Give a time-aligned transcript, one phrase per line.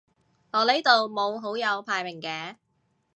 [0.49, 2.55] 我呢度冇好友排名嘅